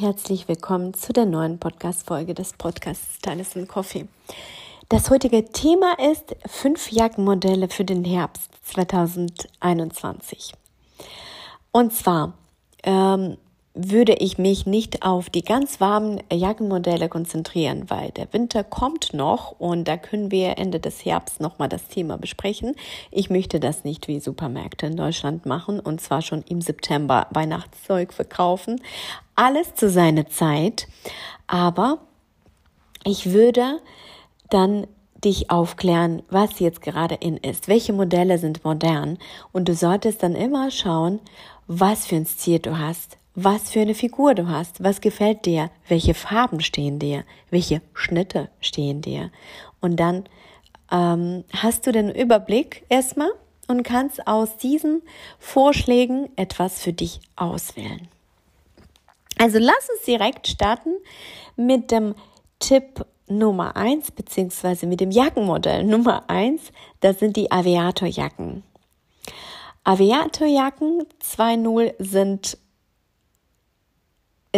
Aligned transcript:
herzlich 0.00 0.46
willkommen 0.46 0.94
zu 0.94 1.12
der 1.12 1.26
neuen 1.26 1.58
Podcast-Folge 1.58 2.32
des 2.32 2.52
Podcasts 2.52 3.16
Stylist 3.16 3.56
and 3.56 3.68
Coffee. 3.68 4.06
Das 4.88 5.10
heutige 5.10 5.50
Thema 5.50 5.94
ist 5.98 6.36
fünf 6.46 6.92
Jackenmodelle 6.92 7.68
für 7.68 7.84
den 7.84 8.04
Herbst 8.04 8.52
2021. 8.62 10.52
Und 11.72 11.92
zwar 11.92 12.34
ähm, 12.84 13.38
würde 13.80 14.14
ich 14.14 14.38
mich 14.38 14.66
nicht 14.66 15.04
auf 15.04 15.30
die 15.30 15.44
ganz 15.44 15.80
warmen 15.80 16.20
Jackenmodelle 16.32 17.08
konzentrieren, 17.08 17.84
weil 17.88 18.10
der 18.10 18.32
Winter 18.32 18.64
kommt 18.64 19.14
noch 19.14 19.52
und 19.60 19.86
da 19.86 19.96
können 19.96 20.32
wir 20.32 20.58
Ende 20.58 20.80
des 20.80 21.04
Herbst 21.04 21.40
nochmal 21.40 21.68
das 21.68 21.86
Thema 21.86 22.18
besprechen. 22.18 22.74
Ich 23.12 23.30
möchte 23.30 23.60
das 23.60 23.84
nicht 23.84 24.08
wie 24.08 24.18
Supermärkte 24.18 24.86
in 24.86 24.96
Deutschland 24.96 25.46
machen 25.46 25.78
und 25.78 26.00
zwar 26.00 26.22
schon 26.22 26.42
im 26.48 26.60
September 26.60 27.28
Weihnachtszeug 27.30 28.12
verkaufen. 28.12 28.80
Alles 29.36 29.76
zu 29.76 29.88
seiner 29.88 30.26
Zeit. 30.26 30.88
Aber 31.46 31.98
ich 33.04 33.32
würde 33.32 33.78
dann 34.50 34.88
dich 35.24 35.52
aufklären, 35.52 36.22
was 36.30 36.58
jetzt 36.58 36.82
gerade 36.82 37.14
in 37.14 37.36
ist, 37.36 37.68
welche 37.68 37.92
Modelle 37.92 38.38
sind 38.38 38.64
modern 38.64 39.18
und 39.52 39.68
du 39.68 39.74
solltest 39.74 40.24
dann 40.24 40.34
immer 40.34 40.72
schauen, 40.72 41.20
was 41.68 42.06
für 42.06 42.16
ein 42.16 42.26
Stil 42.26 42.58
du 42.58 42.76
hast, 42.76 43.18
was 43.44 43.70
für 43.70 43.80
eine 43.80 43.94
Figur 43.94 44.34
du 44.34 44.48
hast, 44.48 44.82
was 44.82 45.00
gefällt 45.00 45.46
dir, 45.46 45.70
welche 45.86 46.14
Farben 46.14 46.60
stehen 46.60 46.98
dir, 46.98 47.24
welche 47.50 47.82
Schnitte 47.94 48.48
stehen 48.60 49.00
dir. 49.00 49.30
Und 49.80 49.96
dann 49.96 50.24
ähm, 50.90 51.44
hast 51.52 51.86
du 51.86 51.92
den 51.92 52.10
Überblick 52.12 52.84
erstmal 52.88 53.30
und 53.68 53.84
kannst 53.84 54.26
aus 54.26 54.56
diesen 54.56 55.02
Vorschlägen 55.38 56.30
etwas 56.34 56.82
für 56.82 56.92
dich 56.92 57.20
auswählen. 57.36 58.08
Also 59.38 59.58
lass 59.60 59.88
uns 59.88 60.02
direkt 60.04 60.48
starten 60.48 60.94
mit 61.54 61.92
dem 61.92 62.16
Tipp 62.58 63.06
Nummer 63.28 63.76
eins 63.76 64.10
beziehungsweise 64.10 64.86
mit 64.86 65.00
dem 65.00 65.12
Jackenmodell 65.12 65.84
Nummer 65.84 66.28
eins. 66.28 66.72
Das 67.00 67.20
sind 67.20 67.36
die 67.36 67.52
Aviatorjacken. 67.52 68.64
Aviatorjacken 69.84 71.04
2.0 71.22 71.94
sind 72.00 72.58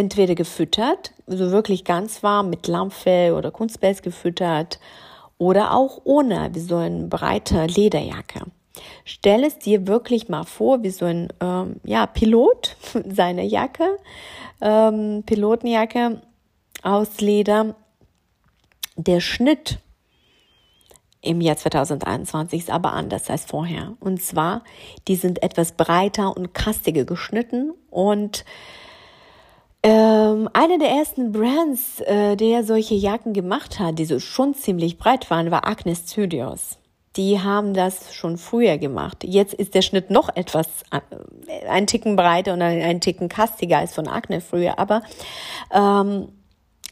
entweder 0.01 0.33
gefüttert, 0.33 1.13
also 1.27 1.51
wirklich 1.51 1.85
ganz 1.85 2.23
warm 2.23 2.49
mit 2.49 2.67
Lammfell 2.67 3.33
oder 3.33 3.51
Kunstpelz 3.51 4.01
gefüttert 4.01 4.79
oder 5.37 5.75
auch 5.75 6.01
ohne, 6.05 6.49
wie 6.53 6.59
so 6.59 6.77
eine 6.77 7.05
breite 7.05 7.67
Lederjacke. 7.67 8.41
Stell 9.05 9.43
es 9.43 9.59
dir 9.59 9.85
wirklich 9.85 10.27
mal 10.27 10.43
vor, 10.43 10.81
wie 10.81 10.89
so 10.89 11.05
ein 11.05 11.27
ähm, 11.39 11.75
ja, 11.83 12.07
Pilot, 12.07 12.75
seine 13.07 13.43
Jacke, 13.43 13.97
ähm, 14.59 15.21
Pilotenjacke 15.23 16.21
aus 16.81 17.21
Leder. 17.21 17.75
Der 18.95 19.19
Schnitt 19.19 19.77
im 21.21 21.41
Jahr 21.41 21.57
2021 21.57 22.59
ist 22.59 22.69
aber 22.71 22.93
anders 22.93 23.29
als 23.29 23.45
vorher. 23.45 23.93
Und 23.99 24.23
zwar, 24.23 24.63
die 25.07 25.15
sind 25.15 25.43
etwas 25.43 25.73
breiter 25.73 26.35
und 26.35 26.55
kastiger 26.55 27.05
geschnitten 27.05 27.71
und 27.91 28.45
ähm, 29.83 30.47
eine 30.53 30.77
der 30.77 30.89
ersten 30.89 31.31
Brands, 31.31 32.01
äh, 32.01 32.35
der 32.35 32.63
solche 32.63 32.93
Jacken 32.93 33.33
gemacht 33.33 33.79
hat, 33.79 33.97
die 33.97 34.05
so 34.05 34.19
schon 34.19 34.53
ziemlich 34.53 34.97
breit 34.97 35.29
waren, 35.31 35.49
war 35.49 35.67
Agnes 35.67 36.11
Studios. 36.11 36.77
Die 37.15 37.41
haben 37.41 37.73
das 37.73 38.13
schon 38.13 38.37
früher 38.37 38.77
gemacht. 38.77 39.23
Jetzt 39.23 39.53
ist 39.53 39.73
der 39.73 39.81
Schnitt 39.81 40.11
noch 40.11 40.29
etwas 40.35 40.67
äh, 40.91 41.67
ein 41.67 41.87
Ticken 41.87 42.15
breiter 42.15 42.53
und 42.53 42.61
ein, 42.61 43.01
Ticken 43.01 43.27
kastiger 43.27 43.79
als 43.79 43.93
von 43.95 44.07
Agnes 44.07 44.45
früher, 44.45 44.77
aber 44.77 45.01
ähm, 45.71 46.29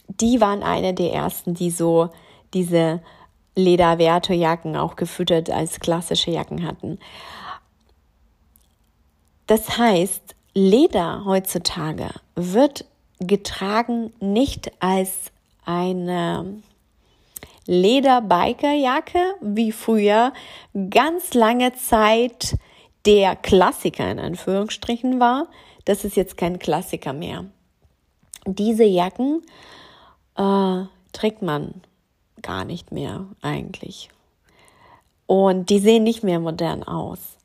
die 0.08 0.42
waren 0.42 0.64
eine 0.64 0.96
der 0.96 1.14
ersten, 1.14 1.54
die 1.54 1.70
so 1.70 2.10
diese 2.56 3.02
Lederwertejacken 3.56 4.76
auch 4.76 4.96
gefüttert 4.96 5.52
als 5.52 5.80
klassische 5.80 6.32
Jacken 6.32 6.66
hatten. 6.66 6.98
Das 9.46 9.78
heißt, 9.78 10.36
Leder 10.62 11.24
heutzutage 11.24 12.10
wird 12.36 12.84
getragen 13.22 14.12
nicht 14.20 14.70
als 14.82 15.32
eine 15.64 16.62
Lederbikerjacke, 17.66 19.36
wie 19.40 19.72
früher 19.72 20.34
ganz 20.90 21.34
lange 21.34 21.72
Zeit 21.76 22.58
der 23.06 23.38
Klassiker 23.38 24.12
in 24.12 24.20
Anführungsstrichen 24.20 25.22
war. 25.22 25.48
Das 25.86 26.04
ist 26.04 26.18
jetzt 26.18 26.36
kein 26.36 26.60
Klassiker 26.60 27.14
mehr. 27.14 27.46
Diese 28.46 28.84
Jacken 28.84 29.42
äh, 30.36 30.84
trägt 31.14 31.42
man 31.42 31.76
gar 32.42 32.66
nicht 32.66 32.92
mehr 32.92 33.28
eigentlich. 33.42 34.10
Und 35.26 35.70
die 35.70 35.80
sehen 35.80 36.04
nicht 36.04 36.22
mehr 36.22 36.42
modern 36.42 36.84
aus. 36.84 37.38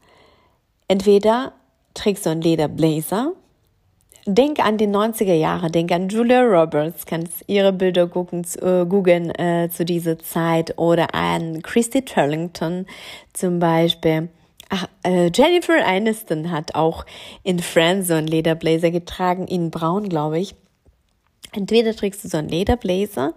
Entweder 0.89 1.53
trägst 1.95 2.27
du 2.27 2.31
einen 2.31 2.43
Lederblazer. 2.43 3.33
Denk 4.27 4.59
an 4.59 4.79
die 4.79 4.89
90er 4.89 5.35
Jahre, 5.35 5.71
denk 5.71 5.93
an 5.93 6.09
Julia 6.09 6.43
Roberts, 6.43 7.05
kannst 7.05 7.45
ihre 7.47 7.75
Bilder 7.75 8.07
gucken, 8.07 8.47
äh, 8.63 8.87
googeln 8.87 9.31
äh, 9.35 9.69
zu 9.71 9.85
dieser 9.85 10.19
Zeit 10.19 10.79
oder 10.79 11.15
an 11.15 11.61
Christy 11.63 12.03
Turlington 12.03 12.87
zum 13.35 13.59
Beispiel. 13.59 14.31
Ach, 14.71 14.89
äh, 15.03 15.31
Jennifer 15.35 15.87
Aniston 15.87 16.51
hat 16.51 16.75
auch 16.75 17.05
in 17.43 17.59
Friends 17.59 18.09
so 18.09 18.15
einen 18.15 18.27
Lederblazer 18.27 18.91
getragen, 18.91 19.47
in 19.47 19.71
braun, 19.71 20.09
glaube 20.09 20.39
ich. 20.39 20.55
Entweder 21.53 21.95
trägst 21.95 22.25
du 22.25 22.29
so 22.29 22.39
einen 22.39 22.49
Lederblazer 22.49 23.35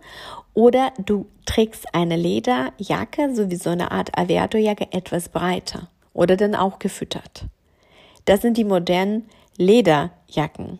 oder 0.53 0.93
du 0.97 1.27
trägst 1.45 1.93
eine 1.93 2.15
Lederjacke, 2.15 3.35
so 3.35 3.51
wie 3.51 3.57
so 3.57 3.69
eine 3.69 3.91
Art 3.91 4.17
Aviatorjacke, 4.17 4.87
etwas 4.91 5.29
breiter 5.29 5.89
oder 6.13 6.37
dann 6.37 6.55
auch 6.55 6.79
gefüttert. 6.79 7.45
Das 8.27 8.41
sind 8.41 8.57
die 8.57 8.65
modernen 8.65 9.29
Lederjacken. 9.55 10.79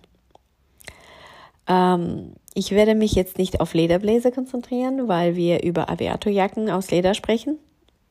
Ähm, 1.66 2.34
ich 2.54 2.72
werde 2.72 2.94
mich 2.94 3.14
jetzt 3.14 3.38
nicht 3.38 3.62
auf 3.62 3.74
Lederbläser 3.74 4.32
konzentrieren, 4.32 5.08
weil 5.08 5.38
wir 5.38 5.64
über 5.64 5.90
Aviatorjacken 5.90 6.70
aus 6.70 6.92
Leder 6.92 7.14
sprechen. 7.14 7.58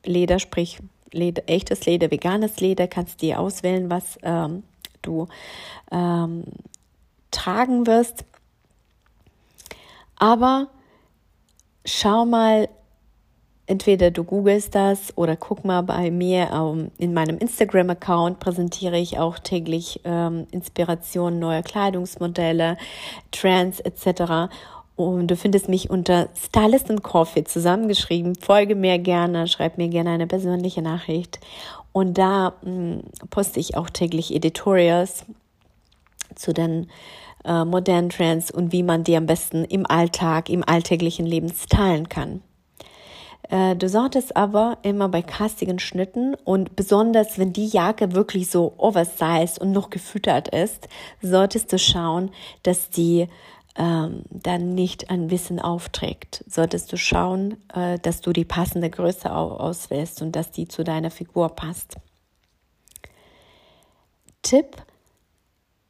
Leder, 0.03 0.39
sprich 0.39 0.79
Leder, 1.11 1.43
echtes 1.45 1.85
Leder, 1.85 2.09
veganes 2.09 2.59
Leder, 2.59 2.87
kannst 2.87 3.21
dir 3.21 3.39
auswählen, 3.39 3.91
was 3.91 4.17
ähm, 4.23 4.63
du 5.03 5.27
ähm, 5.91 6.43
tragen 7.29 7.85
wirst. 7.85 8.25
Aber 10.15 10.67
schau 11.85 12.25
mal, 12.25 12.69
entweder 13.67 14.11
du 14.11 14.23
googelst 14.23 14.73
das 14.73 15.15
oder 15.15 15.35
guck 15.35 15.63
mal 15.65 15.81
bei 15.81 16.09
mir 16.09 16.49
ähm, 16.51 16.89
in 16.97 17.13
meinem 17.13 17.37
Instagram-Account 17.37 18.39
präsentiere 18.39 18.97
ich 18.97 19.19
auch 19.19 19.37
täglich 19.37 20.01
ähm, 20.05 20.47
Inspirationen 20.51 21.37
neuer 21.37 21.61
Kleidungsmodelle, 21.61 22.77
Trends 23.31 23.79
etc. 23.81 24.51
Und 24.95 25.27
du 25.27 25.35
findest 25.35 25.69
mich 25.69 25.89
unter 25.89 26.29
Stylist 26.35 26.89
and 26.89 27.03
Coffee 27.03 27.43
zusammengeschrieben. 27.43 28.35
Folge 28.35 28.75
mir 28.75 28.97
gerne, 28.97 29.47
schreib 29.47 29.77
mir 29.77 29.89
gerne 29.89 30.11
eine 30.11 30.27
persönliche 30.27 30.81
Nachricht. 30.81 31.39
Und 31.91 32.17
da 32.17 32.53
mh, 32.63 32.71
mm, 32.71 33.03
poste 33.29 33.59
ich 33.59 33.75
auch 33.75 33.89
täglich 33.89 34.33
Editorials 34.33 35.25
zu 36.35 36.53
den 36.53 36.87
äh, 37.43 37.65
modernen 37.65 38.09
Trends 38.09 38.49
und 38.49 38.71
wie 38.71 38.83
man 38.83 39.03
die 39.03 39.17
am 39.17 39.25
besten 39.25 39.65
im 39.65 39.85
Alltag, 39.85 40.49
im 40.49 40.63
alltäglichen 40.67 41.25
Leben 41.25 41.51
stylen 41.51 42.07
kann. 42.07 42.41
Äh, 43.49 43.75
du 43.75 43.87
solltest 43.87 44.35
aber 44.35 44.77
immer 44.81 45.09
bei 45.09 45.21
castigen 45.21 45.79
Schnitten 45.79 46.35
und 46.35 46.75
besonders 46.75 47.39
wenn 47.39 47.53
die 47.53 47.67
Jacke 47.67 48.13
wirklich 48.13 48.49
so 48.49 48.73
oversized 48.77 49.59
und 49.59 49.71
noch 49.71 49.89
gefüttert 49.89 50.49
ist, 50.49 50.87
solltest 51.21 51.71
du 51.71 51.79
schauen, 51.79 52.31
dass 52.63 52.89
die 52.89 53.27
ähm, 53.77 54.23
dann 54.29 54.73
nicht 54.73 55.09
ein 55.09 55.27
bisschen 55.27 55.59
aufträgt. 55.59 56.43
Solltest 56.47 56.91
du 56.91 56.97
schauen, 56.97 57.57
äh, 57.73 57.99
dass 57.99 58.21
du 58.21 58.33
die 58.33 58.45
passende 58.45 58.89
Größe 58.89 59.33
auswählst 59.33 60.21
und 60.21 60.35
dass 60.35 60.51
die 60.51 60.67
zu 60.67 60.83
deiner 60.83 61.11
Figur 61.11 61.49
passt. 61.49 61.95
Tipp 64.41 64.77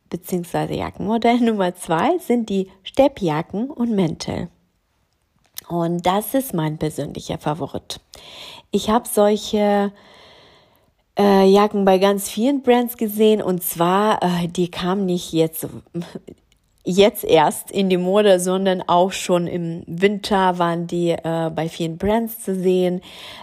beziehungsweise 0.10 0.74
Jackenmodell 0.74 1.40
Nummer 1.42 1.76
zwei 1.76 2.18
sind 2.20 2.50
die 2.50 2.70
Steppjacken 2.84 3.70
und 3.70 3.92
Mäntel. 3.92 4.50
Und 5.68 6.06
das 6.06 6.34
ist 6.34 6.54
mein 6.54 6.78
persönlicher 6.78 7.38
Favorit. 7.38 8.00
Ich 8.72 8.90
habe 8.90 9.08
solche 9.12 9.92
äh, 11.18 11.50
Jacken 11.50 11.86
bei 11.86 11.98
ganz 11.98 12.30
vielen 12.30 12.62
Brands 12.62 12.98
gesehen 12.98 13.42
und 13.42 13.64
zwar, 13.64 14.22
äh, 14.24 14.48
die 14.48 14.70
kamen 14.70 15.06
nicht 15.06 15.34
jetzt 15.34 15.68
jetzt 16.88 17.26
erst 17.26 17.70
in 17.70 17.90
die 17.90 17.98
Mode, 17.98 18.40
sondern 18.40 18.82
auch 18.88 19.12
schon 19.12 19.46
im 19.46 19.84
Winter 19.88 20.58
waren 20.58 20.88
die 20.88 21.10
äh, 21.10 21.52
bei 21.54 21.68
vielen 21.68 21.98
Brands 21.98 22.42
zu 22.42 22.56
sehen. 22.56 23.02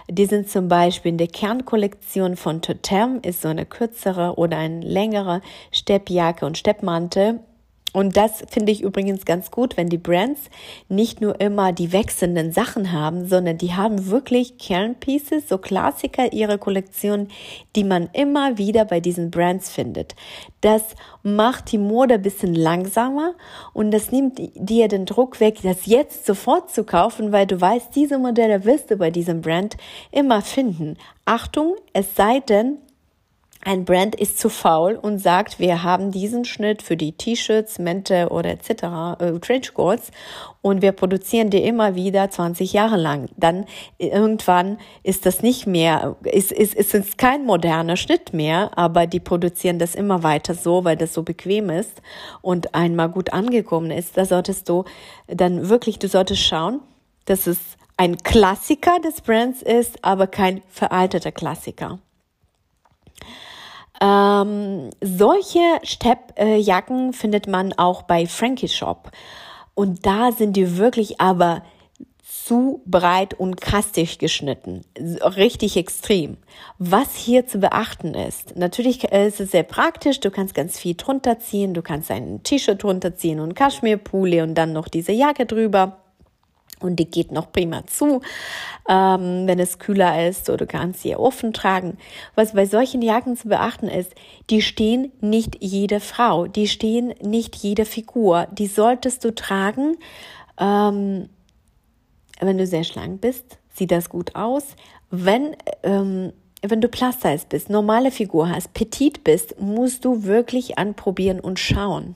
Die 0.09 0.25
sind 0.25 0.49
zum 0.49 0.67
Beispiel 0.67 1.11
in 1.11 1.19
der 1.19 1.27
Kernkollektion 1.27 2.37
von 2.37 2.63
Totem, 2.63 3.19
ist 3.21 3.43
so 3.43 3.47
eine 3.47 3.67
kürzere 3.67 4.39
oder 4.39 4.57
eine 4.57 4.81
längere 4.81 5.41
Steppjacke 5.71 6.43
und 6.43 6.57
Steppmantel 6.57 7.39
und 7.95 8.17
das 8.17 8.43
finde 8.49 8.73
ich 8.73 8.81
übrigens 8.81 9.23
ganz 9.23 9.51
gut, 9.51 9.77
wenn 9.77 9.87
die 9.87 9.97
Brands 9.97 10.49
nicht 10.89 11.21
nur 11.21 11.39
immer 11.39 11.71
die 11.71 11.93
wechselnden 11.93 12.51
Sachen 12.51 12.91
haben, 12.91 13.25
sondern 13.25 13.57
die 13.57 13.73
haben 13.73 14.07
wirklich 14.07 14.57
Kernpieces, 14.57 15.47
so 15.47 15.57
Klassiker 15.57 16.33
ihrer 16.33 16.57
Kollektion, 16.57 17.29
die 17.77 17.85
man 17.85 18.09
immer 18.11 18.57
wieder 18.57 18.83
bei 18.83 18.99
diesen 18.99 19.31
Brands 19.31 19.71
findet. 19.71 20.13
Das 20.59 20.83
macht 21.23 21.71
die 21.71 21.77
Mode 21.77 22.15
ein 22.15 22.21
bisschen 22.21 22.53
langsamer 22.53 23.33
und 23.71 23.91
das 23.91 24.11
nimmt 24.11 24.41
dir 24.55 24.89
den 24.89 25.05
Druck 25.05 25.39
weg, 25.39 25.59
das 25.63 25.85
jetzt 25.85 26.25
sofort 26.25 26.71
zu 26.71 26.83
kaufen, 26.83 27.31
weil 27.31 27.47
du 27.47 27.61
weißt, 27.61 27.95
diese 27.95 28.19
Modelle 28.19 28.65
wirst 28.65 28.91
du 28.91 28.97
bei 28.97 29.09
diesem 29.09 29.39
Brand 29.39 29.77
immer 30.11 30.41
finden. 30.41 30.97
Achtung, 31.23 31.75
es 31.93 32.13
sei 32.13 32.41
denn, 32.41 32.77
ein 33.65 33.83
Brand 33.83 34.15
ist 34.15 34.37
zu 34.37 34.49
faul 34.49 34.93
und 34.93 35.17
sagt, 35.17 35.57
wir 35.57 35.81
haben 35.81 36.11
diesen 36.11 36.45
Schnitt 36.45 36.83
für 36.83 36.95
die 36.95 37.13
T-Shirts, 37.13 37.79
Mente 37.79 38.29
oder 38.29 38.51
etc., 38.51 39.19
äh, 39.19 39.39
Trenchcoats 39.39 40.11
und 40.61 40.83
wir 40.83 40.91
produzieren 40.91 41.49
die 41.49 41.63
immer 41.63 41.95
wieder 41.95 42.29
20 42.29 42.73
Jahre 42.73 42.95
lang. 42.95 43.27
Dann 43.37 43.65
irgendwann 43.97 44.77
ist 45.01 45.25
das 45.25 45.41
nicht 45.41 45.65
mehr, 45.65 46.15
ist, 46.23 46.51
ist, 46.51 46.75
ist 46.75 46.93
es 46.93 47.17
kein 47.17 47.43
moderner 47.43 47.97
Schnitt 47.97 48.33
mehr, 48.33 48.69
aber 48.77 49.07
die 49.07 49.19
produzieren 49.19 49.79
das 49.79 49.95
immer 49.95 50.21
weiter 50.21 50.53
so, 50.53 50.85
weil 50.85 50.95
das 50.95 51.15
so 51.15 51.23
bequem 51.23 51.71
ist 51.71 52.03
und 52.43 52.75
einmal 52.75 53.09
gut 53.09 53.33
angekommen 53.33 53.89
ist. 53.89 54.15
Da 54.15 54.25
solltest 54.25 54.69
du 54.69 54.85
dann 55.25 55.69
wirklich, 55.69 55.97
du 55.97 56.07
solltest 56.07 56.43
schauen, 56.43 56.81
dass 57.25 57.47
es 57.47 57.57
ein 57.97 58.17
Klassiker 58.17 58.99
des 58.99 59.21
Brands 59.21 59.63
ist, 59.63 60.05
aber 60.05 60.27
kein 60.27 60.61
veralteter 60.69 61.31
Klassiker. 61.31 61.97
Ähm, 64.01 64.89
solche 65.01 65.79
Steppjacken 65.83 67.13
findet 67.13 67.47
man 67.47 67.73
auch 67.73 68.03
bei 68.03 68.25
Frankie 68.25 68.67
Shop. 68.67 69.11
Und 69.73 70.05
da 70.05 70.31
sind 70.31 70.55
die 70.57 70.77
wirklich 70.77 71.19
aber 71.19 71.61
zu 72.45 72.81
breit 72.85 73.33
und 73.33 73.59
kastig 73.59 74.19
geschnitten. 74.19 74.81
Richtig 74.97 75.77
extrem. 75.77 76.37
Was 76.77 77.15
hier 77.15 77.47
zu 77.47 77.59
beachten 77.59 78.13
ist, 78.13 78.55
natürlich 78.55 79.03
ist 79.03 79.39
es 79.39 79.51
sehr 79.51 79.63
praktisch, 79.63 80.19
du 80.19 80.29
kannst 80.29 80.53
ganz 80.53 80.77
viel 80.77 80.95
drunter 80.95 81.39
ziehen, 81.39 81.73
du 81.73 81.81
kannst 81.81 82.11
ein 82.11 82.43
T-Shirt 82.43 82.83
drunter 82.83 83.15
ziehen 83.15 83.39
und 83.39 83.55
Kaschmirpulli 83.55 84.41
und 84.41 84.55
dann 84.55 84.73
noch 84.73 84.87
diese 84.87 85.11
Jacke 85.11 85.45
drüber 85.45 86.04
und 86.79 86.97
die 86.97 87.09
geht 87.09 87.31
noch 87.31 87.51
prima 87.51 87.85
zu, 87.87 88.21
ähm, 88.87 89.47
wenn 89.47 89.59
es 89.59 89.79
kühler 89.79 90.27
ist 90.27 90.49
oder 90.49 90.65
kannst 90.65 91.01
sie 91.01 91.15
offen 91.15 91.53
tragen. 91.53 91.97
Was 92.35 92.53
bei 92.53 92.65
solchen 92.65 93.01
Jacken 93.01 93.37
zu 93.37 93.47
beachten 93.47 93.87
ist, 93.87 94.13
die 94.49 94.61
stehen 94.61 95.11
nicht 95.21 95.57
jede 95.61 95.99
Frau, 95.99 96.47
die 96.47 96.67
stehen 96.67 97.13
nicht 97.21 97.55
jede 97.55 97.85
Figur. 97.85 98.47
Die 98.51 98.67
solltest 98.67 99.23
du 99.23 99.33
tragen, 99.33 99.97
ähm, 100.59 101.29
wenn 102.39 102.57
du 102.57 102.67
sehr 102.67 102.83
schlank 102.83 103.21
bist, 103.21 103.57
sieht 103.73 103.91
das 103.91 104.09
gut 104.09 104.35
aus. 104.35 104.75
Wenn 105.09 105.55
ähm, 105.83 106.33
wenn 106.69 106.81
du 106.81 106.87
plus 106.87 107.21
size 107.21 107.45
bist, 107.47 107.69
normale 107.69 108.11
Figur 108.11 108.49
hast, 108.49 108.73
petit 108.73 109.23
bist, 109.23 109.59
musst 109.59 110.03
du 110.03 110.23
wirklich 110.23 110.77
anprobieren 110.77 111.39
und 111.39 111.59
schauen. 111.59 112.15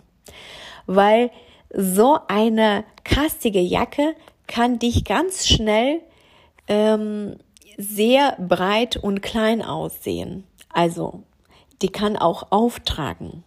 Weil 0.87 1.29
so 1.71 2.17
eine 2.27 2.83
kastige 3.03 3.59
Jacke 3.59 4.15
kann 4.49 4.79
dich 4.79 5.05
ganz 5.05 5.47
schnell 5.47 6.01
ähm, 6.67 7.37
sehr 7.77 8.35
breit 8.37 8.97
und 8.97 9.21
klein 9.21 9.61
aussehen. 9.61 10.43
Also, 10.73 11.23
die 11.81 11.89
kann 11.89 12.17
auch 12.17 12.51
auftragen. 12.51 13.43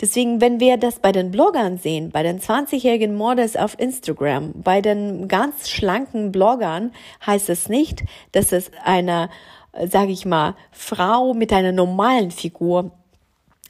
Deswegen, 0.00 0.40
wenn 0.40 0.58
wir 0.58 0.76
das 0.76 0.98
bei 0.98 1.12
den 1.12 1.30
Bloggern 1.30 1.78
sehen, 1.78 2.10
bei 2.10 2.24
den 2.24 2.40
20-jährigen 2.40 3.14
Models 3.14 3.56
auf 3.56 3.78
Instagram, 3.78 4.52
bei 4.54 4.80
den 4.80 5.28
ganz 5.28 5.68
schlanken 5.68 6.32
Bloggern, 6.32 6.92
heißt 7.24 7.48
es 7.50 7.68
nicht, 7.68 8.02
dass 8.32 8.50
es 8.50 8.72
eine, 8.84 9.30
sage 9.86 10.10
ich 10.10 10.26
mal, 10.26 10.56
Frau 10.72 11.34
mit 11.34 11.52
einer 11.52 11.70
normalen 11.70 12.32
Figur, 12.32 12.90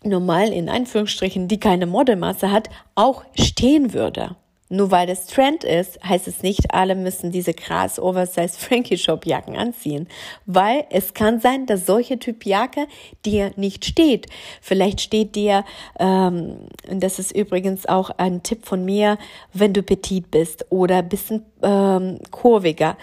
normal 0.03 0.49
in 0.53 0.71
Anführungsstrichen, 0.71 1.49
die 1.49 1.61
keine 1.61 1.85
Modelmasse 1.85 2.51
hat, 2.51 2.71
auch 2.95 3.25
stehen 3.35 3.93
würde. 3.93 4.37
Nur 4.73 4.93
weil 4.93 5.09
das 5.09 5.27
Trend 5.27 5.65
ist, 5.65 6.01
heißt 6.05 6.29
es 6.29 6.45
nicht, 6.45 6.73
alle 6.73 6.95
müssen 6.95 7.33
diese 7.33 7.55
krass 7.55 7.99
oversized 7.99 8.57
Frankie 8.61 8.97
Shop 8.97 9.27
Jacken 9.27 9.57
anziehen, 9.57 10.07
weil 10.47 10.85
es 10.91 11.13
kann 11.13 11.41
sein, 11.41 11.67
dass 11.67 11.87
solche 11.87 12.21
Typ 12.21 12.47
Jacke 12.47 12.87
dir 13.27 13.51
nicht 13.57 13.85
steht. 13.85 14.29
Vielleicht 14.63 15.01
steht 15.01 15.35
dir, 15.35 15.65
ähm, 15.99 16.69
das 16.89 17.19
ist 17.19 17.33
übrigens 17.33 17.87
auch 17.87 18.11
ein 18.11 18.45
Tipp 18.45 18.65
von 18.65 18.85
mir, 18.85 19.19
wenn 19.53 19.73
du 19.73 19.83
petit 19.83 20.31
bist 20.31 20.65
oder 20.71 21.03
bisschen 21.03 21.45
ähm, 21.63 22.21
kurviger, 22.31 22.97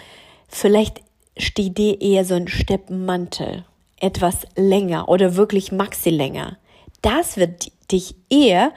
vielleicht 0.48 1.02
steht 1.36 1.76
dir 1.76 2.00
eher 2.00 2.24
so 2.24 2.34
ein 2.34 2.48
Steppenmantel, 2.48 3.66
etwas 4.00 4.46
länger 4.56 5.10
oder 5.10 5.36
wirklich 5.36 5.70
maxi 5.70 6.08
länger. 6.08 6.56
Das 7.02 7.36
wird 7.36 7.70
dich 7.92 8.14
eher 8.30 8.72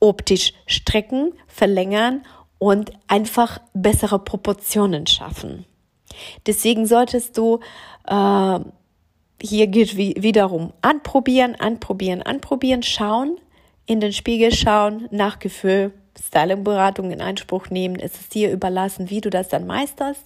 optisch 0.00 0.52
strecken, 0.66 1.32
verlängern 1.46 2.24
und 2.58 2.92
einfach 3.06 3.60
bessere 3.74 4.18
Proportionen 4.18 5.06
schaffen. 5.06 5.64
Deswegen 6.46 6.86
solltest 6.86 7.36
du 7.38 7.60
äh, 8.06 8.58
hier 9.40 9.66
geht 9.68 9.96
wie, 9.96 10.14
wiederum 10.18 10.72
anprobieren, 10.82 11.54
anprobieren, 11.54 12.22
anprobieren, 12.22 12.82
schauen, 12.82 13.38
in 13.86 14.00
den 14.00 14.12
Spiegel 14.12 14.52
schauen, 14.52 15.08
nach 15.10 15.38
Gefühl, 15.38 15.92
Stylingberatung 16.20 17.12
in 17.12 17.20
Anspruch 17.20 17.70
nehmen. 17.70 17.96
Es 17.96 18.20
ist 18.20 18.34
dir 18.34 18.50
überlassen, 18.50 19.10
wie 19.10 19.20
du 19.20 19.30
das 19.30 19.48
dann 19.48 19.66
meisterst. 19.66 20.22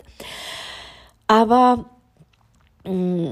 Aber 1.27 1.85
mh, 2.85 2.93
mm, 2.93 3.31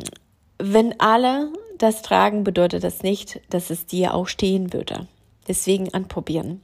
wenn 0.63 1.01
alle 1.01 1.51
das 1.79 2.03
tragen, 2.03 2.45
bedeutet 2.45 2.85
das 2.85 3.03
nicht, 3.03 3.41
dass 3.49 3.71
es 3.71 3.87
dir 3.87 4.13
auch 4.13 4.29
stehen 4.29 4.75
würde. 4.75 5.07
Deswegen 5.51 5.93
anprobieren. 5.93 6.63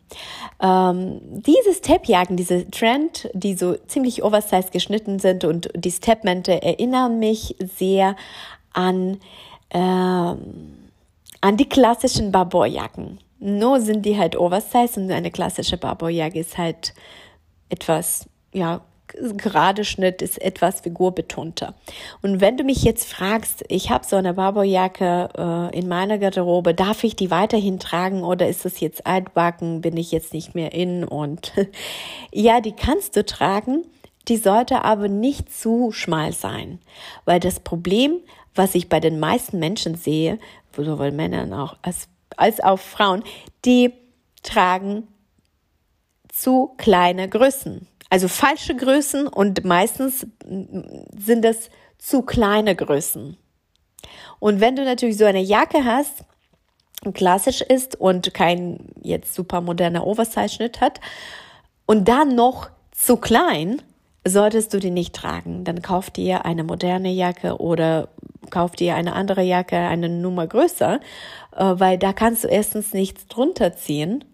Ähm, 0.63 1.21
diese 1.23 1.75
Stepjacken, 1.75 2.37
diese 2.37 2.71
Trend, 2.71 3.29
die 3.35 3.55
so 3.55 3.75
ziemlich 3.89 4.23
oversized 4.23 4.71
geschnitten 4.71 5.19
sind 5.19 5.43
und 5.43 5.71
die 5.75 5.91
Stepmäntel 5.91 6.55
erinnern 6.59 7.19
mich 7.19 7.57
sehr 7.59 8.15
an, 8.73 9.19
ähm, 9.71 10.91
an 11.41 11.57
die 11.57 11.69
klassischen 11.69 12.31
Barbour-Jacken. 12.31 13.19
Nur 13.41 13.81
sind 13.81 14.07
die 14.07 14.17
halt 14.17 14.37
oversized 14.37 14.99
und 14.99 15.11
eine 15.11 15.33
klassische 15.33 15.79
Barbour-Jacke 15.79 16.39
ist 16.39 16.57
halt 16.57 16.95
etwas, 17.69 18.27
ja, 18.53 18.83
gerade 19.37 19.85
Schnitt 19.85 20.23
ist 20.23 20.41
etwas 20.41 20.81
figurbetonter. 20.81 21.75
Und 22.23 22.41
wenn 22.41 22.57
du 22.57 22.65
mich 22.65 22.83
jetzt 22.83 23.09
fragst, 23.09 23.65
ich 23.69 23.91
habe 23.91 24.05
so 24.07 24.17
eine 24.17 24.35
Barberjacke 24.35 25.29
äh, 25.37 25.79
in 25.79 25.89
meiner 25.89 26.19
Garderobe, 26.19 26.75
darf 26.75 27.05
ich 27.05 27.17
die 27.17 27.31
weiterhin 27.31 27.79
tragen 27.79 28.23
oder 28.25 28.49
ist 28.49 28.65
das 28.65 28.81
jetzt 28.81 29.07
altbacken, 29.07 29.81
bin 29.81 29.97
ich 29.97 30.13
jetzt 30.13 30.33
nicht 30.33 30.55
mehr 30.55 30.73
in 30.73 31.05
und 31.05 31.53
ja, 32.33 32.61
die 32.61 32.73
kannst 32.73 33.17
du 33.17 33.25
tragen, 33.25 33.85
die 34.29 34.37
sollte 34.37 34.85
aber 34.85 35.09
nicht 35.09 35.53
zu 35.53 35.93
schmal 35.93 36.33
sein, 36.33 36.81
weil 37.25 37.41
das 37.41 37.61
Problem, 37.61 38.19
was 38.55 38.75
ich 38.75 38.89
bei 38.89 39.01
den 39.01 39.21
meisten 39.21 39.59
Menschen 39.59 39.95
sehe, 39.95 40.39
sowohl 40.77 41.13
Männern 41.13 41.53
auch 41.53 41.77
als, 41.83 42.09
als 42.37 42.61
auch 42.61 42.79
Frauen, 42.79 43.23
die 43.65 43.93
tragen 44.43 45.09
zu 46.29 46.75
kleine 46.77 47.29
Größen. 47.29 47.87
Also 48.11 48.29
falsche 48.29 48.77
Größen 48.77 49.27
und 49.27 49.65
meistens 49.65 50.27
sind 50.45 51.45
das 51.45 51.71
zu 51.99 52.23
kleine 52.23 52.77
Größen. 52.77 53.37
Und 54.39 54.61
wenn 54.61 54.77
du 54.77 54.85
natürlich 54.85 55.17
so 55.17 55.25
eine 55.25 55.41
Jacke 55.41 55.85
hast, 55.85 56.25
klassisch 57.15 57.61
ist 57.61 57.99
und 58.01 58.35
kein 58.35 58.93
jetzt 59.03 59.35
super 59.35 59.61
moderner 59.61 60.07
Oversize-Schnitt 60.07 60.81
hat 60.81 61.01
und 61.87 62.09
dann 62.09 62.35
noch 62.35 62.71
zu 62.93 63.17
klein, 63.17 63.83
solltest 64.25 64.75
du 64.75 64.79
die 64.79 64.91
nicht 64.91 65.15
tragen. 65.15 65.65
Dann 65.65 65.83
kauf 65.83 66.11
dir 66.11 66.45
eine 66.45 66.65
moderne 66.65 67.11
Jacke 67.11 67.59
oder 67.59 68.09
kauf 68.51 68.73
dir 68.73 68.95
eine 68.95 69.15
andere 69.15 69.43
Jacke, 69.43 69.77
eine 69.77 70.09
Nummer 70.09 70.47
größer, 70.47 71.01
äh, 71.55 71.75
weil 71.77 71.99
da 71.99 72.13
kannst 72.13 72.45
du 72.45 72.49
erstens 72.49 72.93
nichts 72.93 73.27
drunter 73.27 73.75
ziehen 73.75 74.25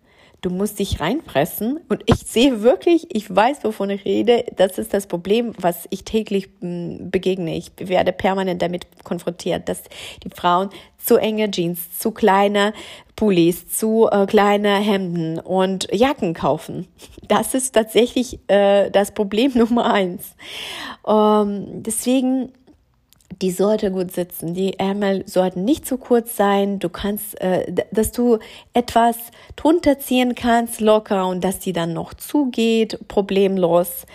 Du 0.43 0.51
musst 0.51 0.81
dich 0.81 0.99
reinpressen 0.99 1.79
und 1.89 2.03
ich 2.07 2.27
sehe 2.27 2.63
wirklich, 2.63 3.15
ich 3.15 3.33
weiß, 3.33 3.63
wovon 3.63 3.91
ich 3.91 4.05
rede. 4.05 4.45
Das 4.57 4.77
ist 4.77 4.93
das 4.93 5.07
Problem, 5.07 5.53
was 5.57 5.87
ich 5.91 6.03
täglich 6.03 6.49
hm, 6.61 7.13
begegne. 7.13 7.57
Ich 7.57 7.71
werde 7.79 8.11
permanent 8.11 8.61
damit 8.61 8.87
konfrontiert, 9.05 9.69
dass 9.69 9.85
die 10.25 10.31
Frauen 10.31 10.71
zu 10.99 11.17
enge 11.17 11.49
Jeans, 11.49 11.97
zu 11.97 12.11
kleine 12.11 12.73
Pullis, 13.15 13.69
zu 13.69 14.09
äh, 14.11 14.27
kleine 14.27 14.75
Hemden 14.79 15.39
und 15.39 15.87
Jacken 15.93 16.35
kaufen. 16.35 16.89
Das 17.29 17.55
ist 17.55 17.73
tatsächlich 17.73 18.41
äh, 18.49 18.91
das 18.91 19.15
Problem 19.15 19.53
Nummer 19.55 19.95
eins. 19.95 20.35
Ähm, 21.07 21.85
deswegen 21.85 22.53
die 23.41 23.51
sollte 23.51 23.91
gut 23.91 24.13
sitzen. 24.13 24.55
Die 24.55 24.79
Ärmel 24.79 25.25
sollten 25.27 25.65
nicht 25.65 25.87
zu 25.87 25.97
kurz 25.97 26.37
sein. 26.37 26.79
Du 26.79 26.89
kannst, 26.89 27.41
äh, 27.41 27.73
dass 27.91 28.13
du 28.13 28.39
etwas 28.75 29.17
drunter 29.57 29.99
ziehen 29.99 30.35
kannst, 30.35 30.81
locker 30.81 31.27
und 31.29 31.43
dass 31.43 31.59
die 31.59 31.73
dann 31.73 31.93
noch 31.93 32.15
zugeht, 32.15 32.99
problemlos. 33.09 34.07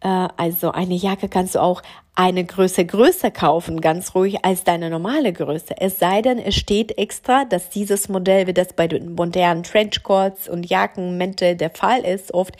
Äh, 0.00 0.28
also 0.36 0.70
eine 0.72 0.94
Jacke 0.94 1.28
kannst 1.28 1.54
du 1.54 1.62
auch 1.62 1.82
eine 2.20 2.44
Größe 2.44 2.84
größer 2.84 3.30
kaufen, 3.30 3.80
ganz 3.80 4.14
ruhig 4.14 4.44
als 4.44 4.62
deine 4.62 4.90
normale 4.90 5.32
Größe. 5.32 5.74
Es 5.78 5.98
sei 5.98 6.20
denn, 6.20 6.38
es 6.38 6.54
steht 6.54 6.98
extra, 6.98 7.46
dass 7.46 7.70
dieses 7.70 8.10
Modell, 8.10 8.46
wie 8.46 8.52
das 8.52 8.74
bei 8.74 8.86
den 8.86 9.14
modernen 9.14 9.62
Trenchcoats 9.62 10.46
und 10.46 10.68
Jacken, 10.68 11.16
Mäntel 11.16 11.56
der 11.56 11.70
Fall 11.70 12.04
ist, 12.04 12.34
oft, 12.34 12.56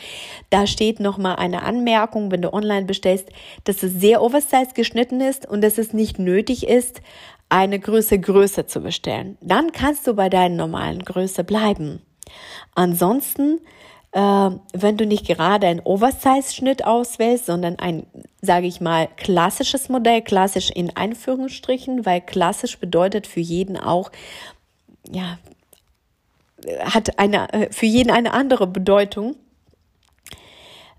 da 0.49 0.67
steht 0.67 0.99
nochmal 0.99 1.37
eine 1.37 1.63
Anmerkung, 1.63 2.31
wenn 2.31 2.41
du 2.41 2.55
online 2.55 2.87
bestellst, 2.87 3.29
dass 3.65 3.83
es 3.83 3.93
sehr 3.93 4.23
oversized 4.23 4.75
geschnitten 4.75 5.21
ist 5.21 5.47
und 5.47 5.61
dass 5.61 5.77
es 5.77 5.93
nicht 5.93 6.19
nötig 6.19 6.67
ist, 6.67 7.03
eine 7.51 7.79
Größe 7.79 8.19
größer 8.19 8.67
zu 8.67 8.81
bestellen. 8.81 9.37
Dann 9.43 9.73
kannst 9.73 10.07
du 10.07 10.15
bei 10.15 10.31
deiner 10.31 10.55
normalen 10.55 11.05
Größe 11.05 11.45
bleiben. 11.45 12.01
Ansonsten 12.75 13.61
wenn 14.13 14.97
du 14.97 15.07
nicht 15.07 15.27
gerade 15.27 15.69
einen 15.69 15.81
Oversize-Schnitt 15.81 16.85
auswählst, 16.85 17.47
sondern 17.47 17.79
ein, 17.79 18.07
sage 18.43 18.67
ich 18.67 18.81
mal, 18.81 19.09
klassisches 19.17 19.89
Modell, 19.89 20.21
klassisch 20.21 20.71
in 20.71 20.97
Einführungsstrichen, 20.97 22.05
weil 22.05 22.21
klassisch 22.21 22.79
bedeutet 22.79 23.29
für 23.29 23.39
jeden 23.39 23.77
auch, 23.77 24.11
ja, 25.09 25.39
hat 26.81 27.19
eine, 27.19 27.53
äh, 27.53 27.73
für 27.73 27.87
jeden 27.87 28.11
eine 28.11 28.33
andere 28.33 28.67
Bedeutung, 28.67 29.37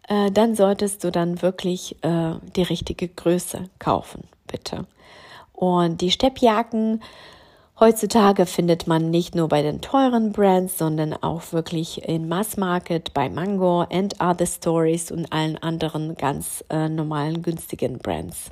äh, 0.07 0.31
dann 0.31 0.55
solltest 0.55 1.03
du 1.03 1.11
dann 1.11 1.41
wirklich 1.41 1.95
äh, 2.03 2.35
die 2.55 2.63
richtige 2.63 3.07
Größe 3.07 3.69
kaufen, 3.79 4.23
bitte. 4.47 4.87
Und 5.53 6.01
die 6.01 6.11
Steppjacken, 6.11 7.03
Heutzutage 7.83 8.45
findet 8.45 8.85
man 8.85 9.09
nicht 9.09 9.33
nur 9.33 9.47
bei 9.47 9.63
den 9.63 9.81
teuren 9.81 10.33
Brands, 10.33 10.77
sondern 10.77 11.13
auch 11.13 11.51
wirklich 11.51 12.07
in 12.07 12.27
Mass 12.29 12.55
Market 12.55 13.11
bei 13.15 13.27
Mango 13.27 13.81
and 13.89 14.21
Other 14.21 14.45
Stories 14.45 15.11
und 15.11 15.33
allen 15.33 15.57
anderen 15.57 16.13
ganz 16.13 16.63
äh, 16.69 16.87
normalen 16.87 17.41
günstigen 17.41 17.97
Brands. 17.97 18.51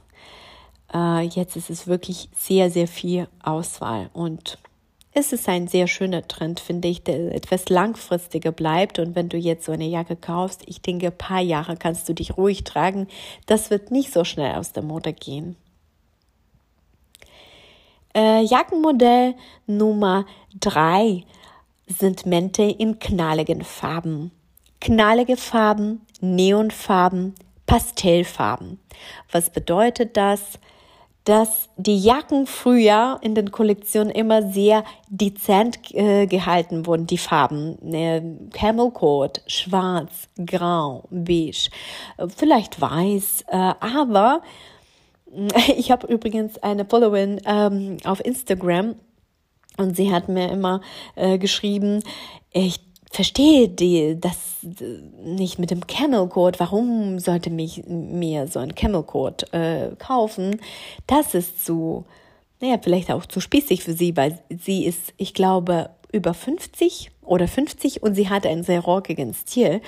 Äh, 0.92 1.26
jetzt 1.28 1.56
ist 1.56 1.70
es 1.70 1.86
wirklich 1.86 2.30
sehr, 2.36 2.72
sehr 2.72 2.88
viel 2.88 3.28
Auswahl 3.44 4.10
und 4.14 4.58
es 5.12 5.32
ist 5.32 5.48
ein 5.48 5.68
sehr 5.68 5.86
schöner 5.86 6.28
Trend, 6.28 6.60
finde 6.60 6.88
ich, 6.88 7.04
der 7.04 7.36
etwas 7.36 7.70
langfristiger 7.70 8.52
bleibt. 8.52 8.98
Und 8.98 9.16
wenn 9.16 9.30
du 9.30 9.38
jetzt 9.38 9.66
so 9.66 9.72
eine 9.72 9.86
Jacke 9.86 10.16
kaufst, 10.16 10.64
ich 10.66 10.82
denke, 10.82 11.08
ein 11.08 11.18
paar 11.18 11.42
Jahre 11.42 11.78
kannst 11.78 12.10
du 12.10 12.14
dich 12.14 12.36
ruhig 12.36 12.64
tragen. 12.64 13.08
Das 13.46 13.70
wird 13.70 13.92
nicht 13.92 14.12
so 14.12 14.24
schnell 14.24 14.56
aus 14.56 14.72
der 14.72 14.82
Mode 14.82 15.14
gehen. 15.14 15.56
Äh, 18.16 18.44
Jackenmodell 18.44 19.36
Nummer 19.68 20.26
drei 20.60 21.24
sind 21.88 22.26
Mäntel 22.26 22.74
in 22.78 23.00
knalligen 23.00 23.64
Farben. 23.64 24.32
Knallige 24.80 25.36
Farben, 25.36 26.02
Neonfarben, 26.22 27.36
Pastellfarben. 27.66 28.80
Was 29.32 29.50
bedeutet 29.50 30.16
das? 30.16 30.60
Dass 31.26 31.70
die 31.78 32.00
Jacken 32.00 32.48
früher 32.48 33.20
in 33.22 33.36
den 33.36 33.52
Kollektionen 33.52 34.10
immer 34.10 34.42
sehr 34.42 34.84
dezent 35.10 35.78
äh, 35.94 36.26
gehalten 36.26 36.88
wurden, 36.88 37.06
die 37.06 37.18
Farben. 37.18 37.94
Äh, 37.94 38.22
Camel 38.52 38.90
Coat, 38.90 39.42
schwarz, 39.46 40.30
grau, 40.44 41.04
beige, 41.12 41.70
vielleicht 42.36 42.82
weiß, 42.82 43.44
äh, 43.48 43.74
aber 43.80 44.42
ich 45.78 45.92
habe 45.92 46.08
übrigens 46.08 46.58
eine 46.60 46.86
Followerin 46.86 47.42
ähm, 47.46 47.98
auf 48.04 48.24
Instagram 48.24 48.96
und 49.78 49.96
sie 49.96 50.12
hat 50.12 50.30
mir 50.30 50.52
immer 50.52 50.82
äh, 51.16 51.38
geschrieben, 51.38 52.04
ich 52.52 52.80
verstehe 53.12 53.70
die, 53.70 54.20
das 54.20 54.38
nicht 55.24 55.58
mit 55.58 55.72
dem 55.72 55.88
Camel 55.88 56.28
Code. 56.28 56.60
Warum 56.60 57.20
sollte 57.20 57.50
mich 57.50 57.84
mir 57.88 58.48
so 58.48 58.60
ein 58.60 58.76
Camel 58.76 59.04
Code 59.04 59.46
äh, 59.54 59.96
kaufen? 59.96 60.60
Das 61.08 61.34
ist 61.34 61.66
zu, 61.66 62.06
naja, 62.60 62.78
vielleicht 62.82 63.12
auch 63.12 63.26
zu 63.26 63.40
spießig 63.40 63.84
für 63.84 63.94
sie, 63.94 64.16
weil 64.18 64.40
sie 64.50 64.86
ist, 64.86 65.14
ich 65.18 65.34
glaube, 65.34 65.92
über 66.12 66.34
50 66.34 67.12
oder 67.22 67.48
50 67.48 68.04
und 68.04 68.16
sie 68.16 68.30
hat 68.30 68.46
einen 68.46 68.64
sehr 68.64 68.82
rockigen 68.82 69.34
Stil. 69.34 69.82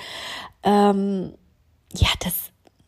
Ähm, 0.62 1.34
ja, 1.94 2.08
das 2.20 2.34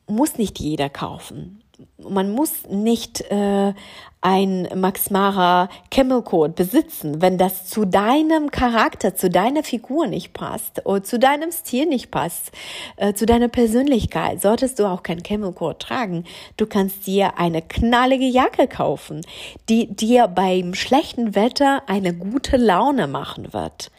muss 0.06 0.38
nicht 0.38 0.58
jeder 0.60 0.88
kaufen 0.88 1.63
man 1.98 2.30
muss 2.30 2.66
nicht 2.68 3.20
äh, 3.30 3.72
ein 4.20 4.68
Max 4.74 5.10
Mara 5.10 5.68
Camel 5.90 6.22
Code 6.22 6.54
besitzen, 6.54 7.20
wenn 7.20 7.36
das 7.36 7.66
zu 7.66 7.84
deinem 7.84 8.50
Charakter, 8.50 9.14
zu 9.14 9.28
deiner 9.28 9.62
Figur 9.62 10.06
nicht 10.06 10.32
passt 10.32 10.84
oder 10.86 11.02
zu 11.02 11.18
deinem 11.18 11.52
Stil 11.52 11.86
nicht 11.86 12.10
passt, 12.10 12.50
äh, 12.96 13.12
zu 13.12 13.26
deiner 13.26 13.48
Persönlichkeit, 13.48 14.40
solltest 14.40 14.78
du 14.78 14.86
auch 14.86 15.02
kein 15.02 15.22
Camel 15.22 15.52
Code 15.52 15.78
tragen. 15.78 16.24
Du 16.56 16.66
kannst 16.66 17.06
dir 17.06 17.38
eine 17.38 17.60
knallige 17.60 18.26
Jacke 18.26 18.66
kaufen, 18.66 19.20
die 19.68 19.94
dir 19.94 20.28
beim 20.28 20.74
schlechten 20.74 21.34
Wetter 21.34 21.82
eine 21.86 22.14
gute 22.14 22.56
Laune 22.56 23.06
machen 23.06 23.52
wird. 23.52 23.90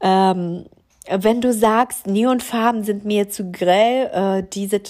Ähm, 0.00 0.64
wenn 1.08 1.40
du 1.40 1.52
sagst, 1.52 2.06
Neonfarben 2.06 2.82
sind 2.82 3.04
mir 3.04 3.28
zu 3.28 3.50
grell, 3.50 4.10
äh, 4.12 4.46
diese 4.52 4.80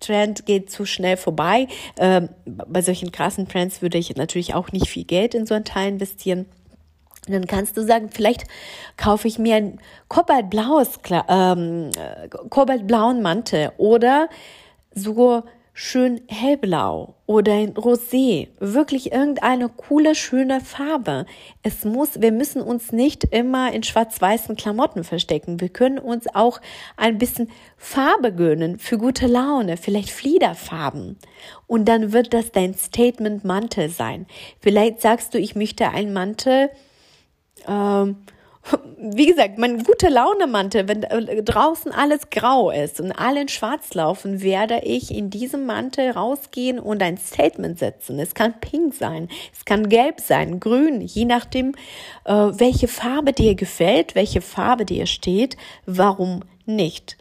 Trend 0.00 0.44
geht 0.44 0.70
zu 0.70 0.84
schnell 0.84 1.16
vorbei. 1.16 1.66
Äh, 1.96 2.22
bei 2.44 2.82
solchen 2.82 3.10
krassen 3.10 3.48
Trends 3.48 3.80
würde 3.80 3.98
ich 3.98 4.14
natürlich 4.16 4.54
auch 4.54 4.70
nicht 4.72 4.88
viel 4.88 5.04
Geld 5.04 5.34
in 5.34 5.46
so 5.46 5.54
ein 5.54 5.64
Teil 5.64 5.88
investieren. 5.88 6.46
dann 7.26 7.46
kannst 7.46 7.76
du 7.76 7.86
sagen, 7.86 8.10
vielleicht 8.10 8.44
kaufe 8.96 9.28
ich 9.28 9.38
mir 9.38 9.56
ein 9.56 9.78
kobaltblaues, 10.08 10.98
ähm, 11.28 11.90
äh, 11.96 12.28
kobaltblauen 12.28 13.22
Mantel 13.22 13.72
oder 13.78 14.28
so 14.94 15.42
schön 15.74 16.20
hellblau 16.28 17.14
oder 17.24 17.54
ein 17.54 17.72
Rosé, 17.74 18.48
wirklich 18.60 19.12
irgendeine 19.12 19.70
coole, 19.70 20.14
schöne 20.14 20.60
Farbe. 20.60 21.24
Es 21.62 21.84
muss, 21.84 22.20
wir 22.20 22.30
müssen 22.30 22.60
uns 22.60 22.92
nicht 22.92 23.24
immer 23.24 23.72
in 23.72 23.82
schwarz-weißen 23.82 24.56
Klamotten 24.56 25.02
verstecken. 25.02 25.60
Wir 25.60 25.70
können 25.70 25.98
uns 25.98 26.26
auch 26.34 26.60
ein 26.96 27.16
bisschen 27.16 27.50
Farbe 27.78 28.34
gönnen 28.34 28.78
für 28.78 28.98
gute 28.98 29.26
Laune, 29.26 29.78
vielleicht 29.78 30.10
Fliederfarben. 30.10 31.18
Und 31.66 31.86
dann 31.86 32.12
wird 32.12 32.34
das 32.34 32.52
dein 32.52 32.74
Statement 32.74 33.44
Mantel 33.44 33.88
sein. 33.88 34.26
Vielleicht 34.60 35.00
sagst 35.00 35.32
du, 35.32 35.38
ich 35.38 35.56
möchte 35.56 35.88
einen 35.88 36.12
Mantel, 36.12 36.68
ähm, 37.66 38.16
wie 38.96 39.26
gesagt, 39.26 39.58
mein 39.58 39.82
gute 39.82 40.08
Laune 40.08 40.46
Mantel, 40.46 40.86
wenn 40.86 41.02
äh, 41.02 41.42
draußen 41.42 41.92
alles 41.92 42.30
grau 42.30 42.70
ist 42.70 43.00
und 43.00 43.12
alle 43.12 43.42
in 43.42 43.48
schwarz 43.48 43.94
laufen, 43.94 44.42
werde 44.42 44.80
ich 44.84 45.10
in 45.10 45.30
diesem 45.30 45.66
Mantel 45.66 46.10
rausgehen 46.10 46.78
und 46.78 47.02
ein 47.02 47.18
Statement 47.18 47.78
setzen. 47.78 48.18
Es 48.20 48.34
kann 48.34 48.60
pink 48.60 48.94
sein, 48.94 49.28
es 49.52 49.64
kann 49.64 49.88
gelb 49.88 50.20
sein, 50.20 50.60
grün, 50.60 51.00
je 51.00 51.24
nachdem, 51.24 51.74
äh, 52.24 52.32
welche 52.32 52.88
Farbe 52.88 53.32
dir 53.32 53.54
gefällt, 53.56 54.14
welche 54.14 54.40
Farbe 54.40 54.84
dir 54.84 55.06
steht, 55.06 55.56
warum 55.84 56.40
nicht. 56.64 57.16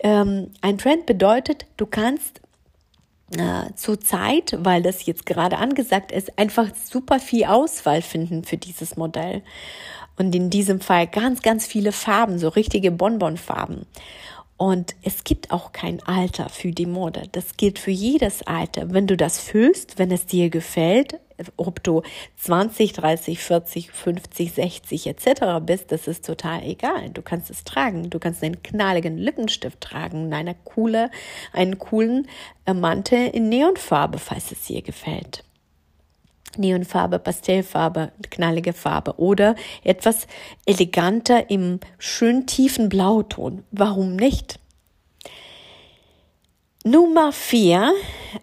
Ähm, 0.00 0.50
ein 0.60 0.78
Trend 0.78 1.06
bedeutet, 1.06 1.66
du 1.76 1.86
kannst 1.86 2.40
äh, 3.38 3.72
zur 3.76 4.00
Zeit, 4.00 4.56
weil 4.58 4.82
das 4.82 5.06
jetzt 5.06 5.26
gerade 5.26 5.58
angesagt 5.58 6.10
ist, 6.10 6.38
einfach 6.38 6.68
super 6.74 7.20
viel 7.20 7.44
Auswahl 7.44 8.02
finden 8.02 8.44
für 8.44 8.56
dieses 8.56 8.96
Modell. 8.96 9.42
Und 10.22 10.36
in 10.36 10.50
diesem 10.50 10.80
Fall 10.80 11.08
ganz, 11.08 11.42
ganz 11.42 11.66
viele 11.66 11.90
Farben, 11.90 12.38
so 12.38 12.46
richtige 12.48 12.92
Bonbonfarben. 12.92 13.86
Und 14.56 14.94
es 15.02 15.24
gibt 15.24 15.50
auch 15.50 15.72
kein 15.72 16.00
Alter 16.04 16.48
für 16.48 16.70
die 16.70 16.86
Mode. 16.86 17.24
Das 17.32 17.56
gilt 17.56 17.80
für 17.80 17.90
jedes 17.90 18.46
Alter. 18.46 18.92
Wenn 18.94 19.08
du 19.08 19.16
das 19.16 19.40
fühlst, 19.40 19.98
wenn 19.98 20.12
es 20.12 20.24
dir 20.24 20.48
gefällt, 20.48 21.18
ob 21.56 21.82
du 21.82 22.02
20, 22.36 22.92
30, 22.92 23.40
40, 23.40 23.90
50, 23.90 24.52
60 24.52 25.06
etc. 25.08 25.24
bist, 25.60 25.90
das 25.90 26.06
ist 26.06 26.24
total 26.24 26.62
egal. 26.62 27.10
Du 27.10 27.22
kannst 27.22 27.50
es 27.50 27.64
tragen. 27.64 28.08
Du 28.08 28.20
kannst 28.20 28.44
einen 28.44 28.62
knalligen 28.62 29.18
Lippenstift 29.18 29.80
tragen, 29.80 30.32
eine 30.32 30.54
coole, 30.54 31.10
einen 31.52 31.80
coolen 31.80 32.28
Mantel 32.72 33.26
in 33.26 33.48
Neonfarbe, 33.48 34.18
falls 34.18 34.52
es 34.52 34.66
dir 34.68 34.82
gefällt. 34.82 35.42
Neonfarbe, 36.56 37.18
Pastellfarbe, 37.18 38.12
knallige 38.30 38.72
Farbe 38.72 39.18
oder 39.18 39.54
etwas 39.82 40.26
eleganter 40.66 41.50
im 41.50 41.80
schön 41.98 42.46
tiefen 42.46 42.88
Blauton. 42.88 43.64
Warum 43.70 44.16
nicht? 44.16 44.58
Nummer 46.84 47.32
vier, 47.32 47.92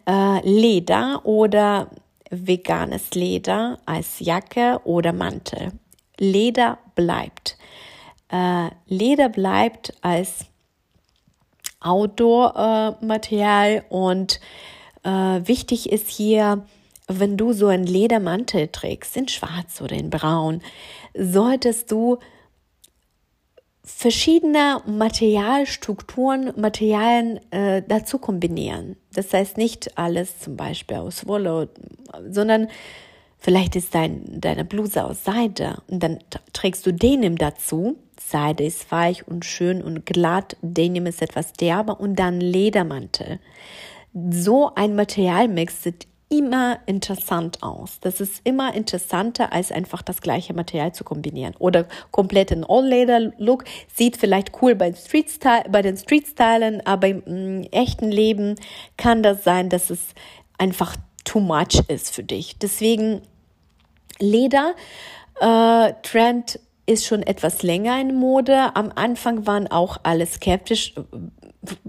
äh, 0.07 0.47
Leder 0.47 1.21
oder 1.25 1.89
veganes 2.29 3.11
Leder 3.11 3.79
als 3.85 4.19
Jacke 4.19 4.79
oder 4.85 5.11
Mantel. 5.11 5.73
Leder 6.17 6.77
bleibt. 6.95 7.57
Äh, 8.31 8.69
Leder 8.87 9.29
bleibt 9.29 9.93
als 10.01 10.45
Outdoor-Material 11.81 13.71
äh, 13.71 13.81
und 13.89 14.39
äh, 15.03 15.09
wichtig 15.09 15.91
ist 15.91 16.09
hier, 16.09 16.65
wenn 17.09 17.37
du 17.37 17.53
so 17.53 17.67
einen 17.67 17.85
Ledermantel 17.85 18.67
trägst, 18.67 19.17
in 19.17 19.27
schwarz 19.27 19.81
oder 19.81 19.95
in 19.95 20.09
braun, 20.09 20.61
solltest 21.15 21.91
du 21.91 22.19
verschiedene 23.83 24.81
Materialstrukturen, 24.85 26.53
Materialien 26.55 27.39
äh, 27.51 27.81
dazu 27.85 28.19
kombinieren. 28.19 28.95
Das 29.13 29.33
heißt 29.33 29.57
nicht 29.57 29.97
alles 29.97 30.39
zum 30.39 30.55
Beispiel 30.55 30.97
aus 30.97 31.25
Wolle, 31.27 31.69
sondern 32.29 32.67
vielleicht 33.39 33.75
ist 33.75 33.95
dein, 33.95 34.39
deine 34.39 34.63
Bluse 34.63 35.03
aus 35.03 35.23
Seide 35.23 35.81
und 35.87 36.03
dann 36.03 36.19
trägst 36.53 36.85
du 36.85 36.93
Denim 36.93 37.37
dazu. 37.37 37.97
Seide 38.19 38.63
ist 38.65 38.91
weich 38.91 39.27
und 39.27 39.43
schön 39.43 39.81
und 39.81 40.05
glatt, 40.05 40.55
Denim 40.61 41.07
ist 41.07 41.23
etwas 41.23 41.53
derber 41.53 41.99
und 41.99 42.17
dann 42.17 42.39
Ledermantel. 42.39 43.39
So 44.13 44.75
ein 44.75 44.95
Materialmix 44.95 45.83
sieht 45.83 46.07
immer 46.29 46.79
interessant 46.85 47.63
aus. 47.63 47.99
Das 47.99 48.21
ist 48.21 48.41
immer 48.43 48.73
interessanter, 48.75 49.51
als 49.51 49.71
einfach 49.71 50.03
das 50.03 50.21
gleiche 50.21 50.53
Material 50.53 50.93
zu 50.93 51.03
kombinieren. 51.03 51.55
Oder 51.57 51.87
komplett 52.11 52.51
ein 52.51 52.63
All-Leather-Look 52.63 53.65
sieht 53.93 54.17
vielleicht 54.17 54.61
cool 54.61 54.75
bei, 54.75 54.93
Street 54.93 55.27
bei 55.69 55.81
den 55.81 55.97
Street-Stylen, 55.97 56.85
aber 56.85 57.07
im 57.07 57.23
mm, 57.25 57.63
echten 57.71 58.11
Leben 58.11 58.55
kann 58.95 59.23
das 59.23 59.43
sein, 59.43 59.69
dass 59.69 59.89
es 59.89 59.99
einfach 60.57 60.95
too 61.25 61.39
much 61.39 61.81
ist 61.87 62.13
für 62.13 62.23
dich. 62.23 62.57
Deswegen 62.59 63.21
Leder, 64.19 64.75
äh, 65.39 65.93
ist 66.89 67.05
schon 67.05 67.21
etwas 67.21 67.61
länger 67.61 68.01
in 68.01 68.15
Mode. 68.15 68.75
Am 68.75 68.91
Anfang 68.95 69.45
waren 69.45 69.67
auch 69.67 69.97
alle 70.01 70.25
skeptisch, 70.25 70.95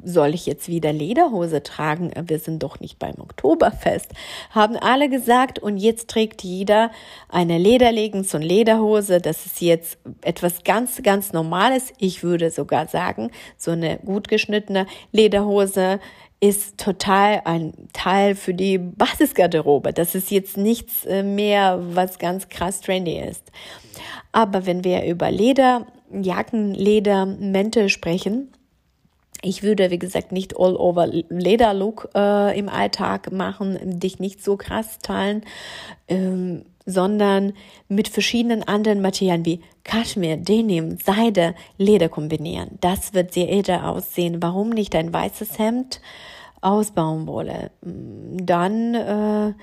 soll 0.02 0.34
ich 0.34 0.46
jetzt 0.46 0.68
wieder 0.68 0.92
Lederhose 0.92 1.62
tragen? 1.62 2.10
Wir 2.26 2.38
sind 2.38 2.62
doch 2.62 2.80
nicht 2.80 2.98
beim 2.98 3.14
Oktoberfest. 3.18 4.12
Haben 4.50 4.76
alle 4.76 5.08
gesagt 5.08 5.58
und 5.58 5.76
jetzt 5.76 6.08
trägt 6.08 6.42
jeder 6.42 6.90
eine 7.28 7.58
Lederleggings 7.58 8.34
und 8.34 8.42
Lederhose. 8.42 9.20
Das 9.20 9.46
ist 9.46 9.60
jetzt 9.60 9.98
etwas 10.22 10.64
ganz, 10.64 11.02
ganz 11.02 11.32
Normales. 11.32 11.92
Ich 11.98 12.22
würde 12.22 12.50
sogar 12.50 12.88
sagen, 12.88 13.30
so 13.56 13.70
eine 13.70 13.98
gut 13.98 14.28
geschnittene 14.28 14.86
Lederhose 15.12 16.00
ist 16.40 16.78
total 16.78 17.42
ein 17.44 17.74
Teil 17.92 18.34
für 18.34 18.54
die 18.54 18.78
Basisgarderobe. 18.78 19.92
Das 19.92 20.14
ist 20.14 20.30
jetzt 20.30 20.56
nichts 20.56 21.04
äh, 21.04 21.22
mehr, 21.22 21.78
was 21.94 22.18
ganz 22.18 22.48
krass 22.48 22.80
trendy 22.80 23.18
ist. 23.18 23.52
Aber 24.32 24.64
wenn 24.64 24.82
wir 24.82 25.04
über 25.04 25.30
Lederjacken, 25.30 26.72
Ledermäntel 26.72 27.90
sprechen, 27.90 28.50
ich 29.42 29.62
würde, 29.62 29.90
wie 29.90 29.98
gesagt, 29.98 30.32
nicht 30.32 30.56
all-over 30.58 31.06
Leder-Look 31.06 32.10
äh, 32.14 32.58
im 32.58 32.68
Alltag 32.68 33.32
machen, 33.32 33.78
dich 33.98 34.18
nicht 34.18 34.42
so 34.42 34.56
krass 34.56 34.98
teilen, 34.98 35.42
ähm, 36.08 36.64
sondern 36.84 37.52
mit 37.88 38.08
verschiedenen 38.08 38.66
anderen 38.66 39.00
Materialien 39.00 39.46
wie 39.46 39.60
Kaschmir, 39.84 40.36
Denim, 40.36 40.98
Seide, 40.98 41.54
Leder 41.78 42.08
kombinieren. 42.08 42.78
Das 42.80 43.14
wird 43.14 43.32
sehr 43.32 43.50
edel 43.50 43.76
aussehen. 43.76 44.42
Warum 44.42 44.70
nicht 44.70 44.94
ein 44.94 45.12
weißes 45.12 45.58
Hemd 45.58 46.00
aus 46.60 46.90
Baumwolle? 46.90 47.70
Dann, 47.82 48.94
äh, 48.94 49.54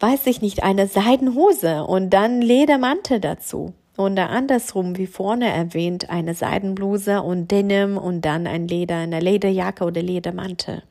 weiß 0.00 0.26
ich 0.26 0.40
nicht, 0.40 0.62
eine 0.62 0.86
Seidenhose 0.86 1.84
und 1.84 2.10
dann 2.10 2.40
Ledermantel 2.40 3.20
dazu. 3.20 3.74
Und 4.00 4.18
andersrum, 4.18 4.96
wie 4.96 5.06
vorne 5.06 5.52
erwähnt, 5.52 6.08
eine 6.08 6.32
Seidenbluse 6.32 7.20
und 7.20 7.50
Denim 7.50 7.98
und 7.98 8.22
dann 8.22 8.46
ein 8.46 8.66
Leder, 8.66 8.96
eine 8.96 9.20
Lederjacke 9.20 9.84
oder 9.84 10.00
Ledermantel. 10.00 10.84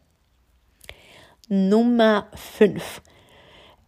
Nummer 1.47 2.27
5. 2.35 3.01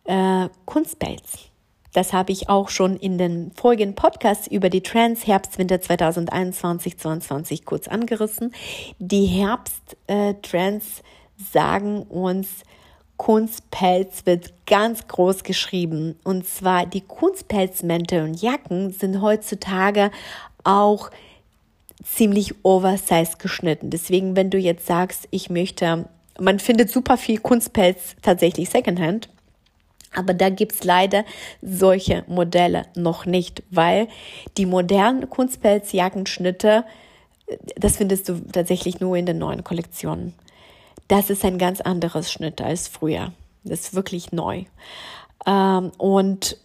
Äh, 0.05 0.49
Kunstpelz. 0.65 1.51
Das 1.93 2.13
habe 2.13 2.31
ich 2.31 2.49
auch 2.49 2.69
schon 2.69 2.95
in 2.97 3.19
den 3.19 3.51
folgenden 3.51 3.93
Podcasts 3.93 4.47
über 4.47 4.71
die 4.71 4.81
Trends 4.81 5.27
Herbst, 5.27 5.59
Winter 5.59 5.75
2021-22 5.75 7.63
kurz 7.63 7.87
angerissen. 7.87 8.55
Die 8.97 9.25
Herbsttrends 9.27 10.99
äh, 10.99 11.03
sagen 11.37 12.01
uns, 12.09 12.63
Kunstpelz 13.21 14.25
wird 14.25 14.51
ganz 14.65 15.07
groß 15.07 15.43
geschrieben. 15.43 16.15
Und 16.23 16.47
zwar 16.47 16.87
die 16.87 17.01
Kunstpelzmäntel 17.01 18.23
und 18.23 18.41
Jacken 18.41 18.91
sind 18.93 19.21
heutzutage 19.21 20.09
auch 20.63 21.11
ziemlich 22.03 22.55
oversized 22.65 23.37
geschnitten. 23.37 23.91
Deswegen, 23.91 24.35
wenn 24.35 24.49
du 24.49 24.57
jetzt 24.57 24.87
sagst, 24.87 25.27
ich 25.29 25.51
möchte, 25.51 26.09
man 26.39 26.57
findet 26.57 26.89
super 26.89 27.15
viel 27.15 27.37
Kunstpelz 27.37 28.15
tatsächlich 28.23 28.71
Secondhand. 28.71 29.29
Aber 30.15 30.33
da 30.33 30.49
gibt's 30.49 30.83
leider 30.83 31.23
solche 31.61 32.23
Modelle 32.25 32.87
noch 32.95 33.27
nicht, 33.27 33.61
weil 33.69 34.07
die 34.57 34.65
modernen 34.65 35.29
Kunstpelzjackenschnitte, 35.29 36.85
das 37.75 37.97
findest 37.97 38.29
du 38.29 38.39
tatsächlich 38.51 38.99
nur 38.99 39.15
in 39.15 39.27
den 39.27 39.37
neuen 39.37 39.63
Kollektionen 39.63 40.33
das 41.11 41.29
ist 41.29 41.43
ein 41.43 41.57
ganz 41.57 41.81
anderes 41.81 42.31
Schnitt 42.31 42.61
als 42.61 42.87
früher. 42.87 43.33
Das 43.65 43.81
ist 43.81 43.95
wirklich 43.95 44.31
neu. 44.31 44.63
Ähm, 45.45 45.91
und 45.97 46.57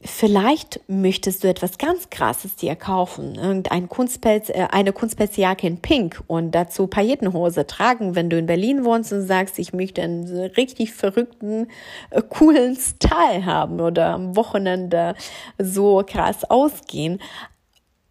vielleicht 0.00 0.80
möchtest 0.86 1.42
du 1.42 1.48
etwas 1.48 1.78
ganz 1.78 2.08
Krasses 2.08 2.54
dir 2.54 2.76
kaufen. 2.76 3.34
Irgendein 3.34 3.88
Kunstpelz, 3.88 4.50
äh, 4.50 4.68
eine 4.70 4.92
Kunstpelzjacke 4.92 5.66
in 5.66 5.78
Pink 5.78 6.22
und 6.28 6.52
dazu 6.52 6.86
Paillettenhose 6.86 7.66
tragen, 7.66 8.14
wenn 8.14 8.30
du 8.30 8.38
in 8.38 8.46
Berlin 8.46 8.84
wohnst 8.84 9.12
und 9.12 9.26
sagst, 9.26 9.58
ich 9.58 9.72
möchte 9.72 10.02
einen 10.02 10.28
richtig 10.56 10.92
verrückten, 10.92 11.66
äh, 12.10 12.22
coolen 12.22 12.76
Style 12.76 13.46
haben 13.46 13.80
oder 13.80 14.14
am 14.14 14.36
Wochenende 14.36 15.16
so 15.58 16.04
krass 16.06 16.44
ausgehen. 16.44 17.20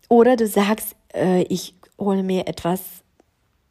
Oder 0.09 0.35
du 0.35 0.47
sagst, 0.47 0.97
äh, 1.13 1.43
ich 1.43 1.75
hole 1.97 2.23
mir 2.23 2.45
etwas 2.47 2.81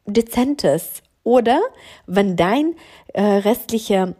Dezentes 0.07 1.03
oder 1.27 1.59
wenn 2.05 2.37
dein 2.37 2.73
äh, 3.13 3.21
restliche 3.21 4.15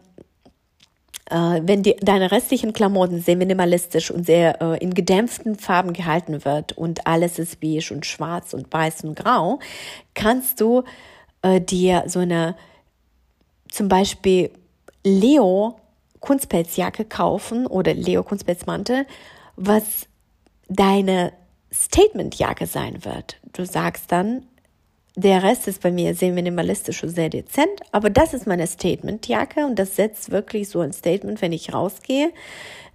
äh, 1.30 1.60
wenn 1.62 1.82
die, 1.82 1.96
deine 1.96 2.30
restlichen 2.30 2.74
Klamotten 2.74 3.20
sehr 3.22 3.36
minimalistisch 3.36 4.10
und 4.10 4.26
sehr 4.26 4.60
äh, 4.60 4.78
in 4.82 4.92
gedämpften 4.92 5.56
Farben 5.56 5.94
gehalten 5.94 6.44
wird 6.44 6.72
und 6.72 7.06
alles 7.06 7.38
ist 7.38 7.60
beige 7.60 7.94
und 7.94 8.04
schwarz 8.04 8.52
und 8.52 8.70
weiß 8.70 9.04
und 9.04 9.14
grau, 9.18 9.58
kannst 10.14 10.60
du 10.60 10.84
äh, 11.40 11.62
dir 11.62 12.04
so 12.06 12.18
eine 12.20 12.56
zum 13.70 13.88
Beispiel 13.88 14.50
Leo 15.02 15.80
Kunstpelzjacke 16.20 17.06
kaufen 17.06 17.66
oder 17.66 17.94
Leo 17.94 18.22
Kunstpelzmantel, 18.22 19.06
was 19.56 20.06
deine 20.68 21.32
Statementjacke 21.70 22.66
sein 22.66 23.02
wird. 23.04 23.38
Du 23.54 23.64
sagst 23.64 24.12
dann, 24.12 24.44
der 25.18 25.42
Rest 25.42 25.66
ist 25.66 25.82
bei 25.82 25.90
mir 25.90 26.14
sehr 26.14 26.32
minimalistisch 26.32 27.02
und 27.02 27.08
sehr 27.08 27.28
dezent, 27.28 27.80
aber 27.90 28.08
das 28.08 28.34
ist 28.34 28.46
meine 28.46 28.68
Statementjacke 28.68 29.66
und 29.66 29.76
das 29.76 29.96
setzt 29.96 30.30
wirklich 30.30 30.68
so 30.68 30.78
ein 30.78 30.92
Statement, 30.92 31.42
wenn 31.42 31.52
ich 31.52 31.74
rausgehe. 31.74 32.30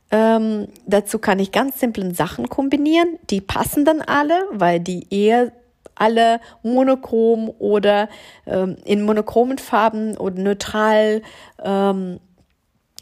Ähm, 0.09 0.69
dazu 0.87 1.19
kann 1.19 1.39
ich 1.39 1.51
ganz 1.51 1.81
simplen 1.81 2.13
Sachen 2.13 2.47
kombinieren, 2.47 3.19
die 3.29 3.41
passen 3.41 3.83
dann 3.83 4.01
alle, 4.01 4.45
weil 4.51 4.79
die 4.79 5.05
eher 5.13 5.51
alle 5.95 6.39
monochrom 6.63 7.51
oder 7.59 8.07
ähm, 8.45 8.77
in 8.85 9.03
monochromen 9.03 9.57
Farben 9.57 10.15
oder 10.15 10.41
neutral 10.41 11.23
ähm, 11.61 12.21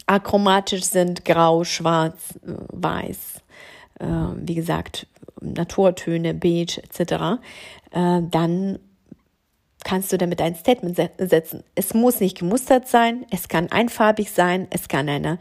achromatisch 0.08 0.86
sind, 0.86 1.26
grau, 1.26 1.64
schwarz, 1.64 2.40
äh, 2.44 2.54
weiß, 2.70 3.42
äh, 4.00 4.06
wie 4.38 4.56
gesagt, 4.56 5.06
Naturtöne, 5.42 6.34
beige 6.34 6.82
etc., 6.82 7.40
äh, 7.92 8.22
dann 8.30 8.80
kannst 9.84 10.12
du 10.12 10.17
damit 10.17 10.41
ein 10.41 10.56
Statement 10.56 10.96
setzen. 11.17 11.63
Es 11.76 11.94
muss 11.94 12.20
nicht 12.20 12.38
gemustert 12.38 12.88
sein, 12.88 13.26
es 13.32 13.48
kann 13.48 13.72
einfarbig 13.72 14.32
sein, 14.32 14.67
es 14.70 14.88
kann 14.88 15.10
eine 15.10 15.39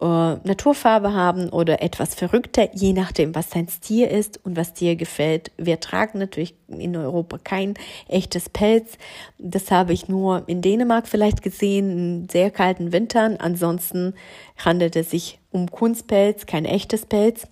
äh, 0.00 0.04
Naturfarbe 0.04 1.12
haben 1.12 1.48
oder 1.50 1.82
etwas 1.82 2.14
verrückter, 2.14 2.68
je 2.72 2.92
nachdem, 2.92 3.34
was 3.34 3.50
dein 3.50 3.68
Stil 3.68 4.06
ist 4.06 4.40
und 4.44 4.56
was 4.56 4.72
dir 4.72 4.96
gefällt. 4.96 5.50
Wir 5.56 5.80
tragen 5.80 6.18
natürlich 6.18 6.54
in 6.68 6.96
Europa 6.96 7.38
kein 7.38 7.74
echtes 8.08 8.48
Pelz. 8.48 8.96
Das 9.38 9.70
habe 9.70 9.92
ich 9.92 10.08
nur 10.08 10.44
in 10.46 10.62
Dänemark 10.62 11.08
vielleicht 11.08 11.42
gesehen, 11.42 11.90
in 11.90 12.28
sehr 12.28 12.50
kalten 12.50 12.92
Wintern. 12.92 13.36
Ansonsten 13.38 14.14
handelt 14.56 14.96
es 14.96 15.10
sich 15.10 15.40
um 15.50 15.70
Kunstpelz, 15.70 16.46
kein 16.46 16.64
echtes 16.64 17.06
Pelz 17.06 17.46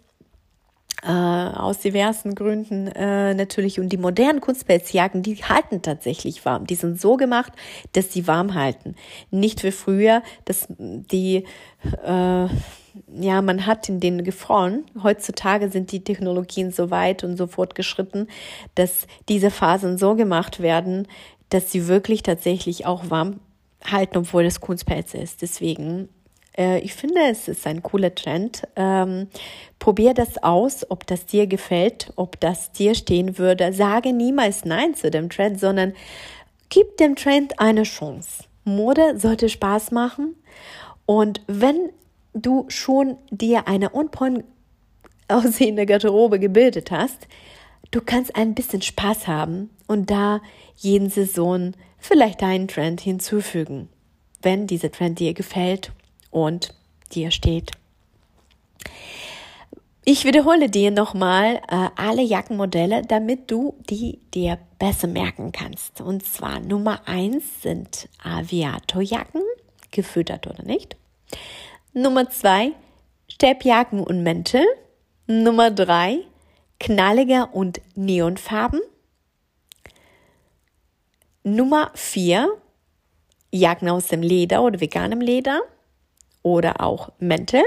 äh, 1.02 1.10
aus 1.10 1.78
diversen 1.78 2.34
Gründen 2.34 2.88
äh, 2.88 3.34
natürlich. 3.34 3.78
Und 3.78 3.90
die 3.90 3.96
modernen 3.96 4.40
Kunstpelzjacken, 4.40 5.22
die 5.22 5.36
halten 5.36 5.82
tatsächlich 5.82 6.44
warm. 6.44 6.66
Die 6.66 6.74
sind 6.74 7.00
so 7.00 7.16
gemacht, 7.16 7.52
dass 7.92 8.12
sie 8.12 8.26
warm 8.26 8.54
halten. 8.54 8.96
Nicht 9.30 9.62
wie 9.62 9.70
früher, 9.70 10.22
dass 10.44 10.66
die, 10.78 11.44
äh, 12.04 12.46
ja, 13.20 13.42
man 13.42 13.66
hat 13.66 13.88
in 13.88 14.00
denen 14.00 14.24
gefroren. 14.24 14.84
Heutzutage 15.02 15.70
sind 15.70 15.92
die 15.92 16.02
Technologien 16.02 16.72
so 16.72 16.90
weit 16.90 17.22
und 17.22 17.36
so 17.36 17.46
fortgeschritten, 17.46 18.28
dass 18.74 19.06
diese 19.28 19.50
Fasern 19.50 19.98
so 19.98 20.16
gemacht 20.16 20.60
werden, 20.60 21.06
dass 21.48 21.70
sie 21.70 21.86
wirklich 21.86 22.22
tatsächlich 22.22 22.86
auch 22.86 23.08
warm 23.08 23.40
halten, 23.84 24.18
obwohl 24.18 24.44
das 24.44 24.60
Kunstpelz 24.60 25.14
ist. 25.14 25.42
Deswegen 25.42 26.08
äh, 26.58 26.80
ich 26.80 26.94
finde, 26.94 27.20
es 27.30 27.48
ist 27.48 27.66
ein 27.66 27.82
cooler 27.82 28.14
Trend. 28.14 28.66
Ähm, 28.76 29.28
probier 29.78 30.12
das 30.12 30.42
aus, 30.42 30.90
ob 30.90 31.06
das 31.06 31.24
dir 31.24 31.46
gefällt, 31.46 32.12
ob 32.16 32.38
das 32.40 32.72
dir 32.72 32.94
stehen 32.94 33.38
würde. 33.38 33.72
Sage 33.72 34.12
niemals 34.12 34.64
Nein 34.64 34.94
zu 34.94 35.10
dem 35.10 35.30
Trend, 35.30 35.60
sondern 35.60 35.94
gib 36.68 36.96
dem 36.98 37.16
Trend 37.16 37.60
eine 37.60 37.84
Chance. 37.84 38.44
Mode 38.64 39.18
sollte 39.18 39.48
Spaß 39.48 39.92
machen. 39.92 40.34
Und 41.06 41.40
wenn 41.46 41.90
du 42.34 42.66
schon 42.68 43.16
dir 43.30 43.66
eine 43.68 43.90
unporn 43.90 44.44
aussehende 45.28 45.86
Garderobe 45.86 46.38
gebildet 46.38 46.90
hast, 46.90 47.28
du 47.90 48.00
kannst 48.00 48.36
ein 48.36 48.54
bisschen 48.54 48.82
Spaß 48.82 49.26
haben 49.26 49.70
und 49.86 50.10
da 50.10 50.40
jeden 50.76 51.08
Saison 51.08 51.72
vielleicht 51.98 52.42
einen 52.42 52.68
Trend 52.68 53.00
hinzufügen, 53.00 53.88
wenn 54.42 54.66
dieser 54.66 54.90
Trend 54.90 55.18
dir 55.18 55.34
gefällt 55.34 55.92
und 56.30 56.74
dir 57.12 57.30
steht. 57.30 57.72
Ich 60.10 60.24
wiederhole 60.24 60.70
dir 60.70 60.90
nochmal 60.90 61.60
äh, 61.68 61.90
alle 61.96 62.22
Jackenmodelle, 62.22 63.02
damit 63.02 63.50
du 63.50 63.74
die 63.90 64.20
dir 64.32 64.58
besser 64.78 65.06
merken 65.06 65.52
kannst. 65.52 66.00
Und 66.00 66.24
zwar 66.24 66.60
Nummer 66.60 67.06
eins 67.06 67.44
sind 67.60 68.08
Aviatorjacken, 68.22 69.42
gefüttert 69.90 70.46
oder 70.46 70.62
nicht. 70.62 70.96
Nummer 71.92 72.30
zwei 72.30 72.72
Steppjacken 73.28 74.02
und 74.02 74.22
Mäntel. 74.22 74.64
Nummer 75.26 75.70
drei 75.70 76.20
knalliger 76.80 77.50
und 77.52 77.82
Neonfarben. 77.94 78.80
Nummer 81.42 81.90
vier 81.94 82.48
Jacken 83.50 83.90
aus 83.90 84.06
dem 84.06 84.22
Leder 84.22 84.62
oder 84.62 84.80
veganem 84.80 85.20
Leder 85.20 85.60
oder 86.56 86.80
auch 86.80 87.10
Mäntel. 87.18 87.62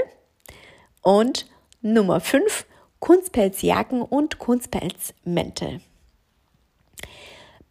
Und 1.02 1.46
Nummer 1.80 2.20
5, 2.20 2.66
Kunstpelzjacken 3.00 4.02
und 4.02 4.38
Kunstpelzmäntel. 4.38 5.80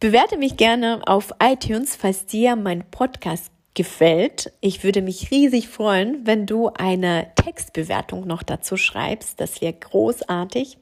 Bewerte 0.00 0.36
mich 0.36 0.56
gerne 0.56 1.00
auf 1.06 1.32
iTunes, 1.40 1.96
falls 1.96 2.26
dir 2.26 2.56
mein 2.56 2.84
Podcast 2.90 3.52
gefällt. 3.74 4.52
Ich 4.60 4.84
würde 4.84 5.00
mich 5.00 5.30
riesig 5.30 5.68
freuen, 5.68 6.26
wenn 6.26 6.44
du 6.46 6.68
eine 6.68 7.28
Textbewertung 7.36 8.26
noch 8.26 8.42
dazu 8.42 8.76
schreibst. 8.76 9.40
Das 9.40 9.60
wäre 9.60 9.72
großartig. 9.72 10.78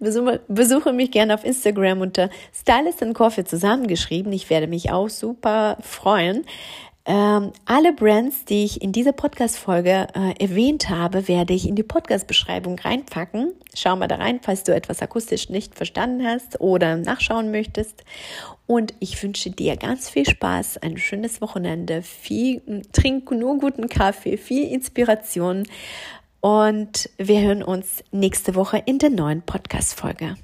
Besuche, 0.00 0.92
mich 0.92 1.10
gerne 1.10 1.32
auf 1.32 1.44
Instagram 1.44 2.02
unter 2.02 2.28
Stylist 2.52 3.02
and 3.02 3.14
Coffee 3.14 3.44
zusammengeschrieben. 3.44 4.32
Ich 4.32 4.50
werde 4.50 4.66
mich 4.66 4.90
auch 4.90 5.08
super 5.08 5.78
freuen. 5.80 6.44
Ähm, 7.08 7.52
alle 7.66 7.92
Brands, 7.92 8.44
die 8.46 8.64
ich 8.64 8.82
in 8.82 8.90
dieser 8.90 9.12
Podcast-Folge 9.12 10.08
äh, 10.12 10.34
erwähnt 10.42 10.88
habe, 10.88 11.28
werde 11.28 11.54
ich 11.54 11.68
in 11.68 11.76
die 11.76 11.84
Podcast-Beschreibung 11.84 12.80
reinpacken. 12.80 13.52
Schau 13.74 13.94
mal 13.94 14.08
da 14.08 14.16
rein, 14.16 14.40
falls 14.42 14.64
du 14.64 14.74
etwas 14.74 15.02
akustisch 15.02 15.48
nicht 15.48 15.76
verstanden 15.76 16.26
hast 16.26 16.60
oder 16.60 16.96
nachschauen 16.96 17.52
möchtest. 17.52 18.02
Und 18.66 18.92
ich 18.98 19.22
wünsche 19.22 19.50
dir 19.50 19.76
ganz 19.76 20.10
viel 20.10 20.28
Spaß, 20.28 20.78
ein 20.78 20.96
schönes 20.96 21.40
Wochenende, 21.40 22.02
viel, 22.02 22.82
trink 22.90 23.30
nur 23.30 23.58
guten 23.58 23.88
Kaffee, 23.88 24.36
viel 24.36 24.68
Inspiration. 24.68 25.62
Und 26.40 27.08
wir 27.18 27.40
hören 27.40 27.62
uns 27.62 28.02
nächste 28.10 28.56
Woche 28.56 28.82
in 28.84 28.98
der 28.98 29.10
neuen 29.10 29.42
Podcast-Folge. 29.42 30.34